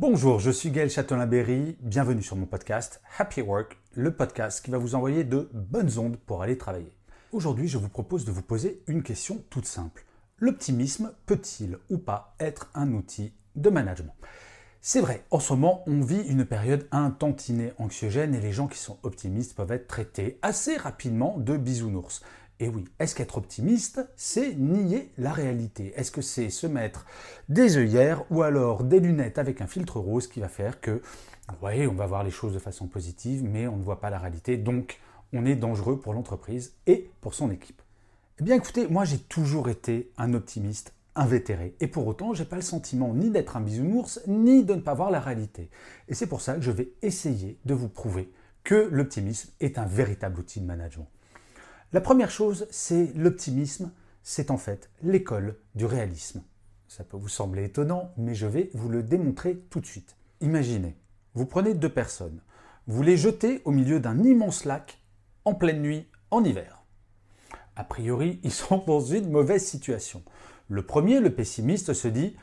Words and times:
Bonjour, 0.00 0.40
je 0.40 0.50
suis 0.50 0.70
Gaël 0.70 0.88
Châtelain-Berry. 0.88 1.76
Bienvenue 1.82 2.22
sur 2.22 2.34
mon 2.34 2.46
podcast 2.46 3.02
Happy 3.18 3.42
Work, 3.42 3.76
le 3.92 4.10
podcast 4.10 4.64
qui 4.64 4.70
va 4.70 4.78
vous 4.78 4.94
envoyer 4.94 5.24
de 5.24 5.50
bonnes 5.52 5.98
ondes 5.98 6.16
pour 6.16 6.40
aller 6.40 6.56
travailler. 6.56 6.96
Aujourd'hui, 7.32 7.68
je 7.68 7.76
vous 7.76 7.90
propose 7.90 8.24
de 8.24 8.32
vous 8.32 8.40
poser 8.40 8.82
une 8.86 9.02
question 9.02 9.44
toute 9.50 9.66
simple. 9.66 10.06
L'optimisme 10.38 11.12
peut-il 11.26 11.76
ou 11.90 11.98
pas 11.98 12.34
être 12.40 12.70
un 12.74 12.94
outil 12.94 13.34
de 13.56 13.68
management? 13.68 14.14
C'est 14.80 15.02
vrai, 15.02 15.26
en 15.30 15.38
ce 15.38 15.52
moment, 15.52 15.84
on 15.86 16.00
vit 16.00 16.22
une 16.22 16.46
période 16.46 16.88
un 16.92 17.14
anxiogène 17.78 18.34
et 18.34 18.40
les 18.40 18.52
gens 18.52 18.68
qui 18.68 18.78
sont 18.78 18.96
optimistes 19.02 19.54
peuvent 19.54 19.72
être 19.72 19.86
traités 19.86 20.38
assez 20.40 20.78
rapidement 20.78 21.36
de 21.36 21.58
bisounours. 21.58 22.22
Et 22.62 22.68
oui, 22.68 22.84
est-ce 22.98 23.14
qu'être 23.14 23.38
optimiste, 23.38 24.06
c'est 24.16 24.54
nier 24.54 25.10
la 25.16 25.32
réalité? 25.32 25.94
Est-ce 25.96 26.10
que 26.10 26.20
c'est 26.20 26.50
se 26.50 26.66
mettre 26.66 27.06
des 27.48 27.78
œillères 27.78 28.30
ou 28.30 28.42
alors 28.42 28.84
des 28.84 29.00
lunettes 29.00 29.38
avec 29.38 29.62
un 29.62 29.66
filtre 29.66 29.98
rose 29.98 30.26
qui 30.26 30.40
va 30.40 30.48
faire 30.48 30.78
que, 30.82 31.00
oui, 31.62 31.86
on 31.86 31.94
va 31.94 32.06
voir 32.06 32.22
les 32.22 32.30
choses 32.30 32.52
de 32.52 32.58
façon 32.58 32.86
positive, 32.86 33.42
mais 33.42 33.66
on 33.66 33.78
ne 33.78 33.82
voit 33.82 33.98
pas 33.98 34.10
la 34.10 34.18
réalité, 34.18 34.58
donc 34.58 35.00
on 35.32 35.46
est 35.46 35.56
dangereux 35.56 35.98
pour 35.98 36.12
l'entreprise 36.12 36.74
et 36.86 37.10
pour 37.22 37.32
son 37.32 37.50
équipe? 37.50 37.80
Eh 38.38 38.42
bien 38.42 38.56
écoutez, 38.56 38.86
moi 38.88 39.06
j'ai 39.06 39.18
toujours 39.18 39.70
été 39.70 40.12
un 40.18 40.34
optimiste 40.34 40.92
invétéré. 41.14 41.74
Et 41.80 41.86
pour 41.86 42.06
autant, 42.06 42.34
j'ai 42.34 42.44
pas 42.44 42.56
le 42.56 42.62
sentiment 42.62 43.14
ni 43.14 43.30
d'être 43.30 43.56
un 43.56 43.62
bisounours, 43.62 44.20
ni 44.26 44.64
de 44.64 44.74
ne 44.74 44.80
pas 44.80 44.94
voir 44.94 45.10
la 45.10 45.20
réalité. 45.20 45.70
Et 46.08 46.14
c'est 46.14 46.26
pour 46.26 46.42
ça 46.42 46.54
que 46.54 46.60
je 46.60 46.70
vais 46.70 46.92
essayer 47.00 47.58
de 47.64 47.72
vous 47.72 47.88
prouver 47.88 48.30
que 48.64 48.88
l'optimisme 48.90 49.50
est 49.60 49.78
un 49.78 49.86
véritable 49.86 50.40
outil 50.40 50.60
de 50.60 50.66
management. 50.66 51.08
La 51.92 52.00
première 52.00 52.30
chose, 52.30 52.68
c'est 52.70 53.12
l'optimisme, 53.16 53.90
c'est 54.22 54.52
en 54.52 54.58
fait 54.58 54.90
l'école 55.02 55.56
du 55.74 55.86
réalisme. 55.86 56.44
Ça 56.86 57.02
peut 57.02 57.16
vous 57.16 57.28
sembler 57.28 57.64
étonnant, 57.64 58.12
mais 58.16 58.36
je 58.36 58.46
vais 58.46 58.70
vous 58.74 58.88
le 58.88 59.02
démontrer 59.02 59.58
tout 59.70 59.80
de 59.80 59.86
suite. 59.86 60.14
Imaginez, 60.40 60.96
vous 61.34 61.46
prenez 61.46 61.74
deux 61.74 61.88
personnes, 61.88 62.42
vous 62.86 63.02
les 63.02 63.16
jetez 63.16 63.60
au 63.64 63.72
milieu 63.72 63.98
d'un 63.98 64.22
immense 64.22 64.66
lac 64.66 65.02
en 65.44 65.54
pleine 65.54 65.82
nuit 65.82 66.06
en 66.30 66.44
hiver. 66.44 66.84
A 67.74 67.82
priori, 67.82 68.38
ils 68.44 68.52
sont 68.52 68.84
dans 68.86 69.00
une 69.00 69.28
mauvaise 69.28 69.64
situation. 69.64 70.22
Le 70.68 70.86
premier, 70.86 71.18
le 71.18 71.34
pessimiste, 71.34 71.92
se 71.92 72.06
dit 72.06 72.36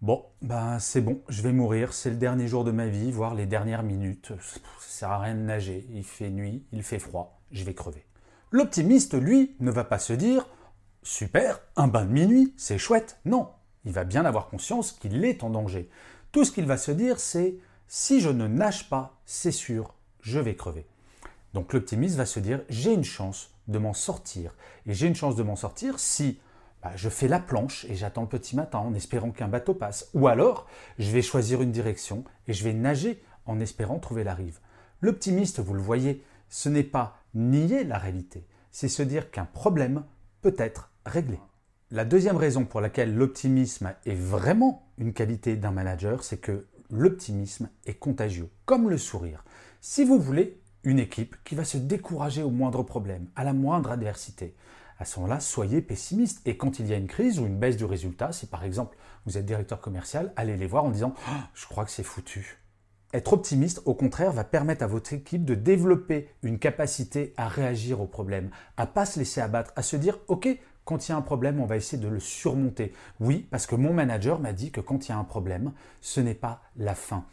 Bon, 0.00 0.24
ben 0.40 0.78
c'est 0.78 1.02
bon, 1.02 1.20
je 1.28 1.42
vais 1.42 1.52
mourir, 1.52 1.92
c'est 1.92 2.10
le 2.10 2.16
dernier 2.16 2.48
jour 2.48 2.64
de 2.64 2.70
ma 2.70 2.86
vie, 2.86 3.12
voire 3.12 3.34
les 3.34 3.44
dernières 3.44 3.82
minutes. 3.82 4.32
Ça 4.40 4.60
sert 4.80 5.10
à 5.10 5.18
rien 5.18 5.34
de 5.34 5.40
nager, 5.40 5.86
il 5.92 6.04
fait 6.04 6.30
nuit, 6.30 6.64
il 6.72 6.82
fait 6.82 6.98
froid, 6.98 7.42
je 7.50 7.62
vais 7.62 7.74
crever. 7.74 8.06
L'optimiste, 8.52 9.14
lui, 9.14 9.56
ne 9.60 9.70
va 9.70 9.84
pas 9.84 9.98
se 9.98 10.12
dire 10.12 10.46
Super, 11.02 11.60
un 11.76 11.88
bain 11.88 12.04
de 12.04 12.12
minuit, 12.12 12.54
c'est 12.56 12.78
chouette. 12.78 13.18
Non, 13.24 13.48
il 13.84 13.92
va 13.92 14.04
bien 14.04 14.24
avoir 14.24 14.48
conscience 14.48 14.92
qu'il 14.92 15.24
est 15.24 15.42
en 15.42 15.50
danger. 15.50 15.90
Tout 16.32 16.44
ce 16.44 16.52
qu'il 16.52 16.66
va 16.66 16.76
se 16.76 16.92
dire, 16.92 17.18
c'est 17.18 17.56
Si 17.88 18.20
je 18.20 18.28
ne 18.28 18.46
nage 18.46 18.88
pas, 18.88 19.18
c'est 19.24 19.52
sûr, 19.52 19.94
je 20.20 20.38
vais 20.38 20.54
crever. 20.54 20.86
Donc 21.54 21.72
l'optimiste 21.72 22.16
va 22.16 22.26
se 22.26 22.40
dire 22.40 22.62
J'ai 22.68 22.92
une 22.92 23.04
chance 23.04 23.50
de 23.66 23.78
m'en 23.78 23.94
sortir. 23.94 24.54
Et 24.86 24.94
j'ai 24.94 25.06
une 25.06 25.14
chance 25.14 25.36
de 25.36 25.42
m'en 25.42 25.56
sortir 25.56 25.98
si 25.98 26.38
bah, 26.82 26.92
je 26.94 27.08
fais 27.08 27.28
la 27.28 27.40
planche 27.40 27.84
et 27.86 27.96
j'attends 27.96 28.22
le 28.22 28.28
petit 28.28 28.54
matin 28.54 28.78
en 28.78 28.94
espérant 28.94 29.32
qu'un 29.32 29.48
bateau 29.48 29.74
passe. 29.74 30.08
Ou 30.14 30.28
alors, 30.28 30.66
je 30.98 31.10
vais 31.10 31.22
choisir 31.22 31.62
une 31.62 31.72
direction 31.72 32.22
et 32.46 32.52
je 32.52 32.62
vais 32.62 32.74
nager 32.74 33.22
en 33.44 33.58
espérant 33.58 33.98
trouver 33.98 34.22
la 34.22 34.34
rive. 34.34 34.60
L'optimiste, 35.00 35.60
vous 35.60 35.74
le 35.74 35.82
voyez, 35.82 36.24
ce 36.48 36.68
n'est 36.68 36.84
pas 36.84 37.18
nier 37.36 37.84
la 37.84 37.98
réalité, 37.98 38.46
c'est 38.72 38.88
se 38.88 39.02
dire 39.02 39.30
qu'un 39.30 39.44
problème 39.44 40.04
peut 40.40 40.54
être 40.58 40.90
réglé. 41.04 41.38
La 41.90 42.04
deuxième 42.04 42.36
raison 42.36 42.64
pour 42.64 42.80
laquelle 42.80 43.14
l'optimisme 43.14 43.94
est 44.06 44.14
vraiment 44.14 44.88
une 44.98 45.12
qualité 45.12 45.56
d'un 45.56 45.70
manager, 45.70 46.24
c'est 46.24 46.38
que 46.38 46.66
l'optimisme 46.90 47.68
est 47.84 47.94
contagieux, 47.94 48.50
comme 48.64 48.90
le 48.90 48.98
sourire. 48.98 49.44
Si 49.80 50.04
vous 50.04 50.18
voulez 50.18 50.60
une 50.82 50.98
équipe 50.98 51.36
qui 51.44 51.54
va 51.54 51.64
se 51.64 51.78
décourager 51.78 52.42
au 52.42 52.50
moindre 52.50 52.82
problème, 52.82 53.28
à 53.36 53.44
la 53.44 53.52
moindre 53.52 53.92
adversité, 53.92 54.56
à 54.98 55.04
ce 55.04 55.20
moment-là, 55.20 55.40
soyez 55.40 55.82
pessimiste. 55.82 56.40
Et 56.46 56.56
quand 56.56 56.78
il 56.78 56.86
y 56.86 56.94
a 56.94 56.96
une 56.96 57.06
crise 57.06 57.38
ou 57.38 57.46
une 57.46 57.58
baisse 57.58 57.76
du 57.76 57.84
résultat, 57.84 58.32
si 58.32 58.46
par 58.46 58.64
exemple 58.64 58.96
vous 59.26 59.36
êtes 59.36 59.44
directeur 59.44 59.80
commercial, 59.80 60.32
allez 60.36 60.56
les 60.56 60.66
voir 60.66 60.84
en 60.84 60.90
disant 60.90 61.14
oh, 61.28 61.32
Je 61.54 61.66
crois 61.66 61.84
que 61.84 61.90
c'est 61.90 62.02
foutu. 62.02 62.58
Être 63.14 63.32
optimiste, 63.32 63.82
au 63.84 63.94
contraire, 63.94 64.32
va 64.32 64.44
permettre 64.44 64.82
à 64.82 64.88
votre 64.88 65.12
équipe 65.12 65.44
de 65.44 65.54
développer 65.54 66.28
une 66.42 66.58
capacité 66.58 67.32
à 67.36 67.48
réagir 67.48 68.00
aux 68.00 68.06
problèmes, 68.06 68.50
à 68.76 68.86
pas 68.86 69.06
se 69.06 69.18
laisser 69.18 69.40
abattre, 69.40 69.72
à 69.76 69.82
se 69.82 69.96
dire 69.96 70.18
Ok, 70.28 70.48
quand 70.84 71.06
il 71.06 71.12
y 71.12 71.14
a 71.14 71.16
un 71.16 71.22
problème, 71.22 71.60
on 71.60 71.66
va 71.66 71.76
essayer 71.76 72.02
de 72.02 72.08
le 72.08 72.20
surmonter. 72.20 72.92
Oui, 73.20 73.46
parce 73.50 73.66
que 73.66 73.74
mon 73.74 73.92
manager 73.92 74.40
m'a 74.40 74.52
dit 74.52 74.70
que 74.70 74.80
quand 74.80 75.06
il 75.06 75.10
y 75.10 75.14
a 75.14 75.18
un 75.18 75.24
problème, 75.24 75.72
ce 76.00 76.20
n'est 76.20 76.34
pas 76.34 76.62
la 76.76 76.94
fin. 76.94 77.24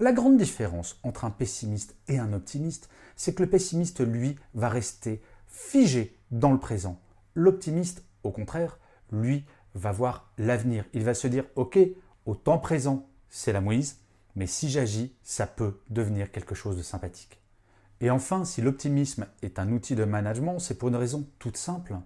La 0.00 0.12
grande 0.12 0.36
différence 0.36 0.98
entre 1.02 1.24
un 1.24 1.30
pessimiste 1.30 1.96
et 2.06 2.18
un 2.18 2.32
optimiste, 2.32 2.88
c'est 3.16 3.34
que 3.34 3.42
le 3.42 3.50
pessimiste, 3.50 4.00
lui, 4.00 4.36
va 4.54 4.68
rester 4.68 5.20
figé 5.46 6.16
dans 6.30 6.52
le 6.52 6.58
présent. 6.58 7.00
L'optimiste, 7.34 8.04
au 8.22 8.30
contraire, 8.30 8.78
lui, 9.10 9.44
va 9.74 9.90
voir 9.90 10.30
l'avenir. 10.38 10.84
Il 10.92 11.02
va 11.02 11.14
se 11.14 11.28
dire, 11.28 11.44
OK, 11.56 11.78
au 12.26 12.34
temps 12.34 12.58
présent, 12.58 13.06
c'est 13.28 13.52
la 13.52 13.60
mouise, 13.60 13.98
mais 14.38 14.46
si 14.46 14.70
j'agis, 14.70 15.12
ça 15.24 15.48
peut 15.48 15.80
devenir 15.90 16.30
quelque 16.30 16.54
chose 16.54 16.76
de 16.76 16.82
sympathique. 16.82 17.40
Et 18.00 18.08
enfin, 18.08 18.44
si 18.44 18.62
l'optimisme 18.62 19.26
est 19.42 19.58
un 19.58 19.72
outil 19.72 19.96
de 19.96 20.04
management, 20.04 20.60
c'est 20.60 20.78
pour 20.78 20.90
une 20.90 20.96
raison 20.96 21.28
toute 21.40 21.56
simple. 21.56 21.96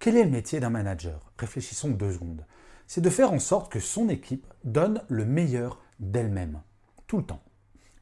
Quel 0.00 0.16
est 0.16 0.24
le 0.24 0.30
métier 0.30 0.58
d'un 0.58 0.68
manager? 0.68 1.30
Réfléchissons 1.38 1.90
deux 1.90 2.12
secondes. 2.12 2.44
C'est 2.88 3.00
de 3.00 3.08
faire 3.08 3.32
en 3.32 3.38
sorte 3.38 3.70
que 3.70 3.78
son 3.78 4.08
équipe 4.08 4.52
donne 4.64 5.00
le 5.06 5.24
meilleur 5.24 5.80
d'elle-même, 6.00 6.60
tout 7.06 7.18
le 7.18 7.24
temps. 7.24 7.42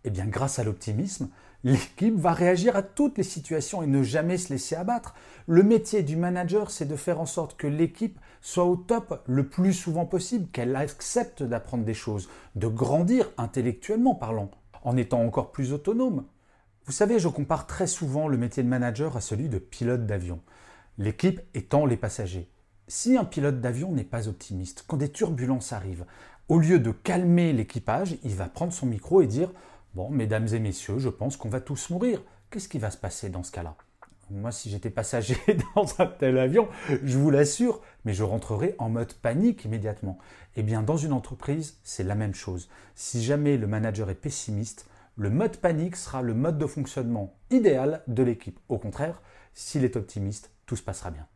Eh 0.05 0.11
bien, 0.11 0.27
grâce 0.27 0.59
à 0.59 0.65
l'optimisme, 0.65 1.31
l'équipe 1.65 2.17
va 2.17 2.33
réagir 2.33 2.77
à 2.77 2.83
toutes 2.83 3.17
les 3.17 3.25
situations 3.25 3.83
et 3.83 3.87
ne 3.87 4.03
jamais 4.03 4.37
se 4.37 4.53
laisser 4.53 4.77
abattre. 4.77 5.15
Le 5.47 5.63
métier 5.63 6.03
du 6.03 6.17
manager, 6.17 6.71
c'est 6.71 6.85
de 6.85 6.97
faire 6.97 7.21
en 7.21 7.27
sorte 7.27 7.57
que 7.57 7.67
l'équipe 7.67 8.21
soit 8.43 8.67
au 8.67 8.77
top 8.77 9.23
le 9.27 9.49
plus 9.49 9.73
souvent 9.73 10.05
possible, 10.05 10.51
qu'elle 10.53 10.77
accepte 10.77 11.43
d'apprendre 11.43 11.85
des 11.85 11.95
choses, 11.95 12.29
de 12.55 12.67
grandir 12.67 13.31
intellectuellement 13.39 14.15
parlant, 14.15 14.51
en 14.83 14.99
étant 14.99 15.23
encore 15.23 15.53
plus 15.53 15.73
autonome. 15.73 16.27
Vous 16.85 16.93
savez, 16.93 17.19
je 17.19 17.29
compare 17.29 17.67
très 17.67 17.87
souvent 17.87 18.29
le 18.29 18.37
métier 18.37 18.63
de 18.63 18.69
manager 18.69 19.17
à 19.17 19.23
celui 19.23 19.49
de 19.49 19.59
pilote 19.59 20.05
d'avion, 20.05 20.41
l'équipe 20.99 21.41
étant 21.55 21.87
les 21.87 21.97
passagers. 21.97 22.51
Si 22.89 23.17
un 23.17 23.25
pilote 23.25 23.63
d'avion 23.63 23.91
n'est 23.91 24.05
pas 24.05 24.29
optimiste, 24.29 24.85
quand 24.87 24.99
des 24.99 25.09
turbulences 25.09 25.73
arrivent, 25.73 26.05
au 26.49 26.59
lieu 26.59 26.79
de 26.79 26.91
calmer 26.91 27.55
l'équipage, 27.55 28.19
il 28.23 28.35
va 28.35 28.51
prendre 28.51 28.75
son 28.75 28.85
micro 28.85 29.23
et 29.23 29.27
dire 29.27 29.51
Bon, 29.95 30.11
mesdames 30.11 30.49
et 30.53 30.59
messieurs, 30.59 30.99
je 30.99 31.09
pense 31.09 31.37
qu'on 31.37 31.49
va 31.49 31.61
tous 31.61 31.91
mourir. 31.91 32.21
Qu'est-ce 32.51 32.69
qui 32.69 32.81
va 32.81 32.91
se 32.91 32.97
passer 32.97 33.29
dans 33.29 33.45
ce 33.45 33.53
cas-là? 33.53 33.77
Moi, 34.29 34.51
si 34.51 34.69
j'étais 34.69 34.91
passager 34.91 35.37
dans 35.77 35.87
un 36.01 36.07
tel 36.07 36.37
avion, 36.39 36.69
je 37.05 37.17
vous 37.17 37.31
l'assure, 37.31 37.81
mais 38.05 38.13
je 38.13 38.25
rentrerai 38.25 38.75
en 38.79 38.89
mode 38.89 39.13
panique 39.15 39.65
immédiatement. 39.65 40.19
Eh 40.57 40.65
bien, 40.65 40.83
dans 40.83 40.97
une 40.97 41.13
entreprise, 41.13 41.79
c'est 41.85 42.03
la 42.03 42.17
même 42.17 42.35
chose. 42.35 42.69
Si 42.97 43.23
jamais 43.23 43.57
le 43.57 43.69
manager 43.69 44.11
est 44.11 44.17
pessimiste, 44.17 44.89
le 45.17 45.31
mode 45.31 45.59
panique 45.59 45.95
sera 45.95 46.23
le 46.23 46.35
mode 46.35 46.59
de 46.59 46.67
fonctionnement 46.67 47.37
idéal 47.51 48.03
de 48.09 48.25
l'équipe. 48.25 48.59
Au 48.69 48.79
contraire, 48.79 49.23
s'il 49.53 49.85
est 49.85 49.95
optimiste, 49.95 50.51
tout 50.67 50.75
se 50.75 50.83
passera 50.83 51.13
bien. 51.13 51.29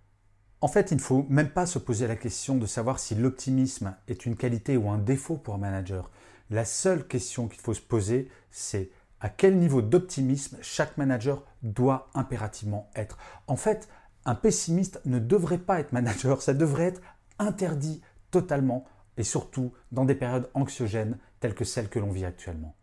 En 0.61 0.66
fait, 0.66 0.90
il 0.90 0.96
ne 0.96 1.00
faut 1.00 1.26
même 1.28 1.50
pas 1.50 1.66
se 1.66 1.78
poser 1.78 2.08
la 2.08 2.16
question 2.16 2.56
de 2.56 2.66
savoir 2.66 2.99
si 2.99 3.14
l'optimisme 3.14 3.94
est 4.08 4.26
une 4.26 4.34
qualité 4.34 4.76
ou 4.76 4.90
un 4.90 4.99
défaut 4.99 5.37
pour 5.37 5.54
un 5.54 5.58
manager. 5.58 6.11
La 6.50 6.65
seule 6.65 7.06
question 7.06 7.49
qu'il 7.49 7.61
faut 7.61 7.75
se 7.75 7.81
poser, 7.81 8.31
c'est 8.50 8.91
à 9.21 9.29
quel 9.29 9.59
niveau 9.59 9.83
d'optimisme 9.83 10.56
chaque 10.62 10.97
manager 10.97 11.45
doit 11.62 12.09
impérativement 12.15 12.91
être. 12.95 13.19
En 13.47 13.56
fait, 13.56 13.89
un 14.25 14.35
pessimiste 14.35 15.00
ne 15.05 15.19
devrait 15.19 15.59
pas 15.59 15.81
être 15.81 15.93
manager, 15.93 16.41
ça 16.43 16.55
devrait 16.55 16.85
être 16.85 17.03
interdit 17.39 18.00
totalement 18.31 18.87
et 19.17 19.25
surtout 19.25 19.73
dans 19.93 20.05
des 20.05 20.15
périodes 20.15 20.50
anxiogènes 20.55 21.19
telles 21.41 21.55
que 21.55 21.65
celles 21.65 21.89
que 21.89 21.99
l'on 21.99 22.11
vit 22.11 22.25
actuellement. 22.25 22.75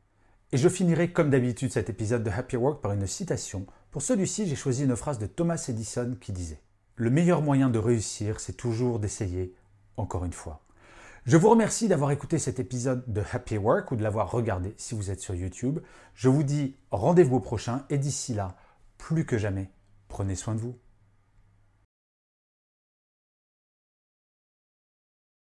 Et 0.52 0.58
je 0.58 0.70
finirai 0.70 1.12
comme 1.12 1.30
d'habitude 1.30 1.72
cet 1.72 1.90
épisode 1.90 2.24
de 2.24 2.30
Happy 2.30 2.56
Work 2.58 2.82
par 2.82 2.92
une 2.92 3.08
citation 3.08 3.66
Pour 3.92 4.02
celui-ci, 4.02 4.48
j'ai 4.48 4.56
choisi 4.56 4.84
une 4.84 4.96
phrase 4.96 5.20
de 5.20 5.26
Thomas 5.26 5.64
Edison 5.68 6.16
qui 6.20 6.32
disait⁇ 6.32 6.56
Le 6.96 7.10
meilleur 7.10 7.42
moyen 7.42 7.70
de 7.70 7.80
réussir, 7.80 8.40
c'est 8.40 8.54
toujours 8.54 9.00
d'essayer 9.00 9.56
encore 9.98 10.26
une 10.26 10.34
fois. 10.34 10.65
Je 11.26 11.38
vous 11.38 11.50
remercie 11.50 11.88
d'avoir 11.88 12.12
écouté 12.12 12.38
cet 12.38 12.60
épisode 12.60 13.04
de 13.12 13.24
Happy 13.34 13.58
Work 13.58 13.92
ou 13.92 13.96
de 13.96 14.04
l'avoir 14.04 14.30
regardé 14.30 14.76
si 14.78 14.94
vous 14.94 15.10
êtes 15.10 15.22
sur 15.22 15.34
YouTube. 15.34 15.80
Je 16.14 16.30
vous 16.30 16.44
dis 16.44 16.76
rendez-vous 16.92 17.38
au 17.38 17.40
prochain 17.40 17.84
et 17.90 17.98
d'ici 17.98 18.36
là, 18.36 18.56
plus 19.00 19.26
que 19.26 19.40
jamais, 19.40 19.72
prenez 20.08 20.36
soin 20.36 20.54
de 20.54 20.60
vous. 20.60 20.78